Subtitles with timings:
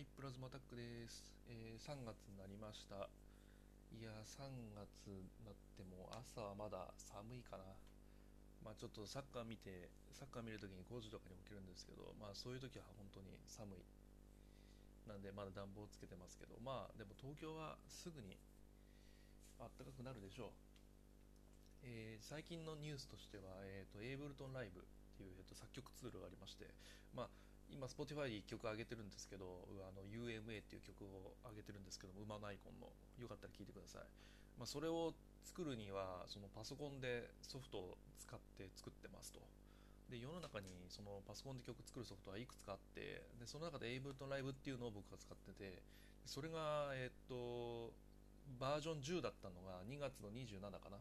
[0.00, 0.80] はい、プラズマタックで
[1.12, 1.28] す。
[1.44, 3.04] えー3月になりました。
[3.92, 7.68] いや、3月になっても朝はまだ寒いかな。
[8.64, 13.84] まあちょっとサッカー見て、サッカー見るときに5時とかに起きるんですけど、まあそういうときは本当に寒い。
[15.04, 18.40] なんでまだ暖房つけてますけど、まあでも東京はすぐに
[19.60, 21.84] 暖かくなるでしょう。
[21.84, 26.64] えー最近のニュースとしては、えー、とエイブルトンライブっていう、えー、と作曲ツールがありまして、
[27.12, 32.88] まあ、今 Spotify で1曲上げてるんですけどあの UMA っていう曲を上げてるんですけど馬のアイコンの。
[33.18, 34.02] よかったら聴いてください、
[34.56, 35.12] まあ、それを
[35.44, 39.40] 作るにはそのパソコンでソフトを使って作ってますと。
[40.08, 45.82] で世の中にそのパソコンで曲作るソフトはいくつかあってでその中で Ableton Live っていうのを僕が使ってて
[46.26, 47.92] それがえっと
[48.58, 50.98] バージョン10だったのが2月の27かな。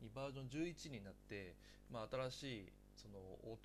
[0.00, 1.54] にバージョン11になって、
[1.90, 3.18] まあ、新しいその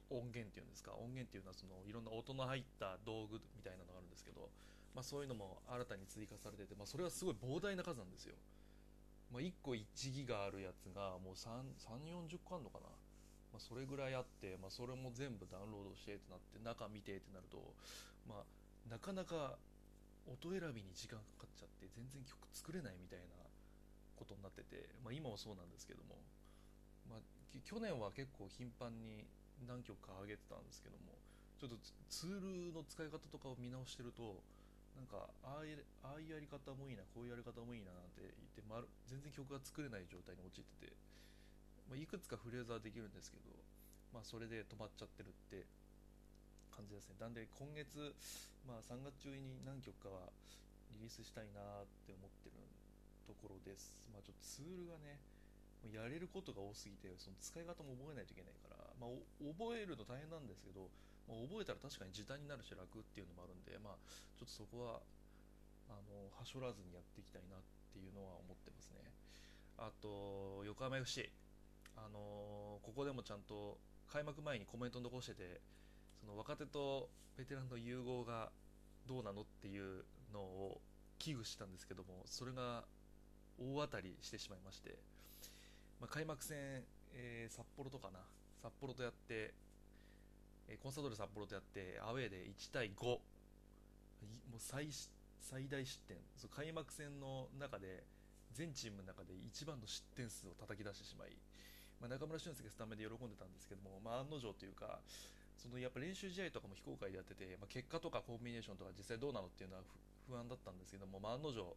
[0.10, 0.94] 音源っていうんですか？
[0.94, 4.50] 音源っていうのはそのいろんな音の入った道具みたいなのがあるんですけど、
[4.96, 8.36] まあ、そういうのも新たに追加されてて、まあ、それはすごい膨大な数なんですよ、
[9.32, 11.62] まあ、1個1ギガあるやつがもう3
[12.28, 12.90] 40個あるのかな、
[13.54, 17.62] まあ、それぐらいあって、まあ、それも全部ダウンロードしてってなって中見てってなると、
[18.28, 18.44] まあ、
[18.90, 19.56] なかなか
[20.28, 23.38] 音選びに時間かかっちゃって全然曲作れないみたいな
[24.18, 26.18] ことになってて、まあ、今もそうなんですけども、
[27.10, 27.20] まあ、
[27.66, 29.26] 去年は結構頻繁に
[29.66, 31.18] 何曲か上げてたんですけども
[31.58, 31.76] ちょっと
[32.08, 34.40] ツールの使い方とかを見直してると
[34.96, 40.94] なんかああいうやり方もいいなこういうやり方もいいななんて言って、まる全然曲が作れない状態に陥ってて、
[41.88, 43.48] まあ、いくつかフレーズはできるんですけど、
[44.12, 45.64] まあ、それで止まっちゃってるって
[46.76, 47.16] 感じですね。
[47.20, 48.12] なんで今月、
[48.68, 50.28] まあ、3月中に何曲かは
[50.92, 52.60] リリースしたいなって思ってる
[53.24, 55.22] ところです、まあ、ちょっとツールがね
[55.88, 59.16] やれることが多すぎてその使い方も覚えないといけないから、まあ、
[59.56, 60.92] 覚えるの大変なんですけど、
[61.24, 64.00] まあ、覚えたら確かに時短になるし楽っていうのもあるんで、まあ、
[64.36, 65.00] ちょっとそこは
[65.88, 67.64] あのはしょらずにやっていきたいなっ
[67.96, 69.02] ていうのは思ってますね。
[69.80, 71.32] あと横浜 FC
[71.96, 73.80] あのここでもちゃんと
[74.12, 75.62] 開幕前にコメント残してて
[76.20, 78.52] その若手とベテランの融合が
[79.08, 80.04] どうなのっていう
[80.34, 80.82] のを
[81.18, 82.84] 危惧したんですけどもそれが
[83.60, 84.96] 大当たりしてしまいまして、
[86.00, 86.84] まあ、開幕戦、
[87.14, 88.20] えー札幌とかな。
[88.62, 89.54] 札幌とやって、
[90.68, 93.20] えーコンサドーレ札幌とやってアウェーで1対5も
[94.56, 94.88] う最
[95.40, 96.18] 最大失点。
[96.38, 98.04] そう開幕戦の中で
[98.54, 101.38] 全チームの中で一番の失点数を叩き出してしまい、
[102.02, 105.00] まあ、中村俊輔スタメンで喜んでたんですけども、まあ、案の定というか
[105.56, 111.76] そのやっぱ練習試合とかも非公開でやってて、まあ、結果とかコンビネーションとか実際どうなのっていうのは不不安だったんですけども、まあ、案の定、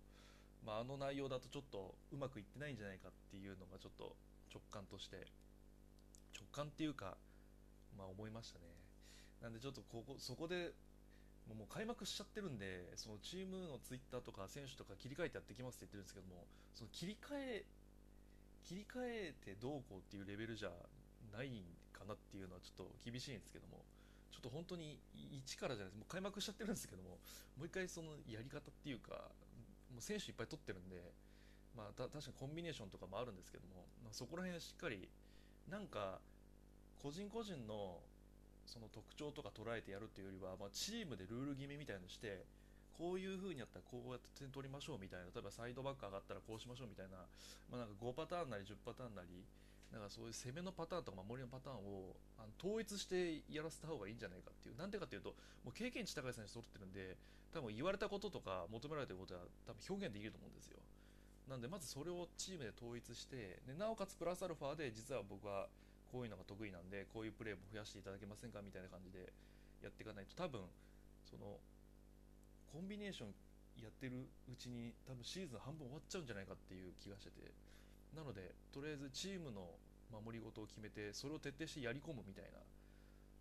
[0.64, 4.14] まあ、あの内容だとちょっとうまくいってないんじゃないかっていうのがちょっと
[4.52, 5.26] 直感として
[6.36, 7.16] 直感っていうか、
[7.98, 8.66] まあ、思いましたね。
[9.42, 10.72] なんでちょっとここそこで
[11.50, 17.64] もう開幕しちゃってるんでそのチームのツイッターとか選手とか切り替えてやってきますって言ってるんですけどもその切り替え
[18.62, 20.70] 切り替えてどうこうっていうレベルじゃ
[21.34, 21.50] ない
[21.92, 23.82] かなっていうのはちょっと厳しいんですけども
[24.30, 24.98] ちょっと本当に
[25.34, 25.98] 一からじゃないです。
[25.98, 27.18] もう開幕しちゃってるんですけども
[27.58, 29.28] もう一回そのやり方っていうか
[29.92, 31.12] もう選手いっぱい取ってるんで、
[31.76, 35.08] まあ、た確かにコンビネーションとかもあるんですけども、まあ、そこら辺しっかり
[35.68, 36.18] なんか
[37.02, 38.00] 個人個人の
[38.66, 42.44] その特徴とか捉えてやるっていうよりは、まあ、チームでルール決めみたいにして
[42.96, 47.26] こういう風にやったらこうやって点取りましょうみたいな例えばサイドバック上がったらこうしましょうみたいな,、
[47.68, 49.44] まあ、なんか5パターンなり10パターンなり
[49.92, 57.16] なんかそういう攻めのパターンとか守りのパターンをあの統一してやらせた方がいいんじゃないかっていうなんでかっていうともう経験値高い選手揃ってるんで
[57.52, 60.80] 多分言われたこととか求められてることは多分表現できると思うんですよ。
[61.50, 65.68] なんでまずそれをチームで統一してでなおかつプラスアルファで実は僕は
[66.08, 69.28] こういうのが得意なんでこういうプレーも増やしていただけませんかみたいな感じで
[69.82, 70.62] やっていかないと多分
[71.28, 71.58] その
[72.72, 73.34] コンビネーション
[73.82, 77.52] やってるうちに多分シーズン半分終わっちゃうんじゃないかっていう気がしてて。
[78.16, 79.78] なのでとりあえずチームの
[80.12, 82.60] 守り事を決めてそれを徹底してやり込むみたいな、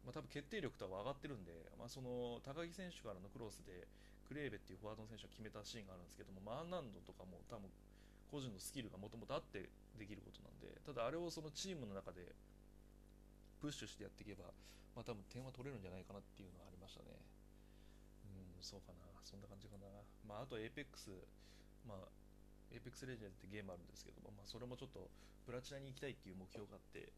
[0.07, 3.87] まあ、多分決定力とは上がってるんで、まあ、その高木選手からのクロスで
[4.31, 7.67] クレーベっていうフォワードの選手が決めたシーンがあるんですけども、まあ、アンナンドとかも多分
[8.31, 9.67] 個人のスキルがもともとあって
[9.99, 12.31] できることなんでただあれをそのチームの中で
[13.59, 14.49] プッシュしてやっていけば、
[14.97, 17.13] まあ、多分点は取れるんじゃないかなっていうのはありましたね。
[18.25, 19.85] うん、そうかな、そんな感じかな。
[20.25, 21.13] まあ、あと APEX、
[21.85, 22.09] まあ、
[22.71, 25.09] APEX レジェンドってゲームあるんですけども、まあ、それもちょっと
[25.45, 27.11] プラチナに行きたいっていう目標があって、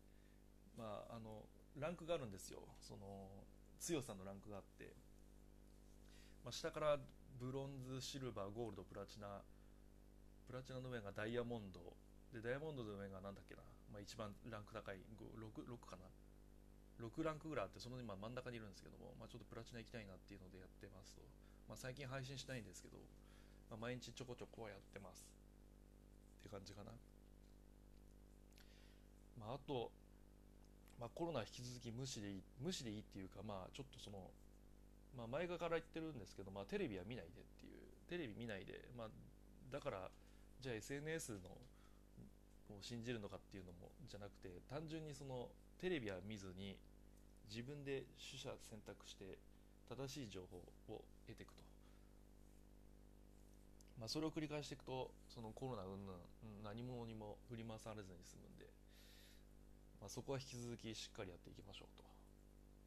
[0.78, 1.46] まあ、あの
[1.78, 3.30] ランクがあるんですよ、その
[3.80, 4.94] 強さのランクがあって、
[6.44, 6.98] まあ、下から
[7.40, 9.42] ブロンズ、シルバー、ゴールド、プラチナ、
[10.48, 11.82] プラチナの上がダイヤモンド、
[12.32, 13.62] でダイヤモンドの上がなんだっけな、
[13.92, 14.98] まあ、一番ランク高い。
[15.18, 16.10] 6, 6かな。
[17.02, 21.22] 6ランクぐらいあってその今真ん中にいるんですけども、まあ、ちょっとプラチナ行きたいなっていうのでやってますと。
[21.68, 22.98] まあ、最近配信しないんですけど、
[23.70, 25.26] まあ、毎日ちょこちょこはやってます。
[26.44, 26.92] って感じかな、
[29.40, 29.92] まあ、あと、
[31.00, 34.28] まあ、コロナ引き続き無視でいい無視でいいっていうかまあちょっとその、
[35.16, 37.80] まあ、前から言ってるんですけど、まあ、テレビは見ないでっていう
[38.12, 39.08] テレビ見ないで、まあ、
[39.72, 40.12] だから
[40.60, 41.56] じゃあ SNS の
[42.72, 45.50] を信じるのかっていうのもじゃなくて単純にその
[45.80, 46.78] テレビは見ずに
[47.50, 49.38] 自分で取捨選択して
[49.90, 50.58] 正しい情報
[50.94, 51.62] を得ていくと、
[54.00, 56.18] まあ、それを繰り返していくとそのコロナ云々
[56.64, 58.66] 何者にも振り回されずに済むんで、
[60.02, 61.94] まあ、そこは引き続きしっかりやっていきましょう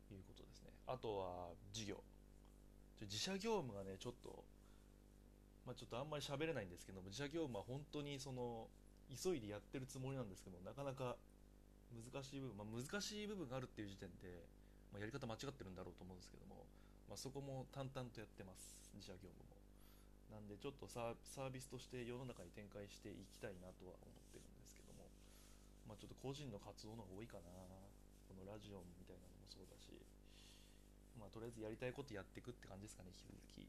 [0.09, 0.71] ということですね。
[0.87, 2.03] あとは事業。
[3.01, 4.45] 自社業務がねちょっと
[5.67, 8.71] まあ、ちょっとあんまり喋れないんですけども自社業務は本当にその
[9.11, 11.19] 急いでやってるつもりなんですけどもなかなか
[11.91, 14.47] 難しい部分、まあ、難しい部分があるっていう時点で、
[14.95, 16.67] まあ、やり方間違ってるんだろうと思うんですけども、
[17.11, 18.79] まあ、そこも淡々とやってます。
[18.95, 19.56] 自社業務も。
[20.31, 25.09] なんでちょっとサービスとして世の中に展開していきたいなとは思ってるんですけども、
[25.89, 27.51] まあ、ちょっと個人の活動の方が多いかな。
[28.27, 29.95] このラジオみたいなのもそうだし。
[31.17, 33.65] まあとりあえずやりたいことやっていくって感じですかね引き続き。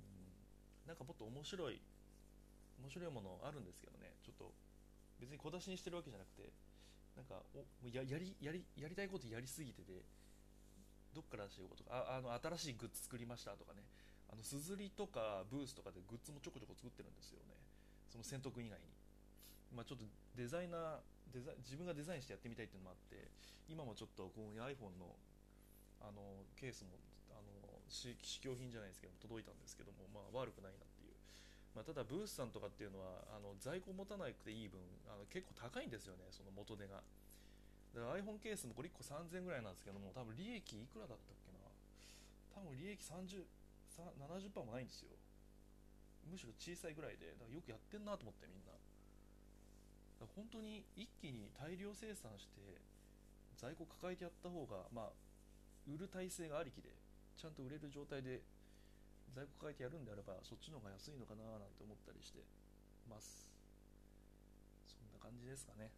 [0.00, 0.88] うん。
[0.88, 1.78] なんかもっと面白い
[2.82, 4.16] 面白いものあるんですけどね。
[4.24, 4.50] ちょっと
[5.20, 6.50] 別に小出しにしてるわけじゃなくて。
[7.16, 10.04] なんかおややりやりやりたいことやりすぎてて
[11.14, 11.96] どっから出していこうとか。
[11.96, 13.80] ああの新しいグッズ作りましたとかね。
[14.32, 17.54] あのすずりとかブースとかでグッズもちょこちょこ作ってるんですよね。
[18.10, 18.86] その戦闘以外に。
[19.74, 23.28] まあちょっとデザイナーデザ自分がデザインしてやってみたいっていうのもあって
[23.68, 25.12] 今もちょっとこう iPhone の
[26.00, 26.22] あの
[26.54, 26.96] ケースも
[27.32, 27.50] あの
[27.88, 31.16] 試供品じゃないですけど届いたんですけども、まあ、悪くないなっていう、
[31.74, 34.78] まあ、ただブースさんとかっていうのはあの在庫持たなくていい分
[35.08, 37.02] あの結構高いんですよねその元値が。
[37.96, 41.64] だから iPhone ケースもこれ1個3000円ぐらいなんですけども多分利益いくらだったっけな。
[42.52, 43.44] 多分利益30
[43.96, 45.10] 70%もないんですよ。
[46.26, 48.74] むしろ小さいぐらいでだからよくやってんなと思ってみんな。
[50.34, 52.80] 本当に一気に大量生産して
[53.56, 55.12] 在庫抱えてやった方がまあ
[55.86, 56.88] 売る体制がありきで
[57.36, 58.40] ちゃんと売れる状態で
[59.34, 62.40] 在庫抱えてやるんであればそっちの方が安いのかななんて思ったりして
[63.08, 63.46] ます。
[64.88, 65.92] そんな感じですかね。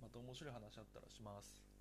[0.00, 1.73] また面白い話あったらします。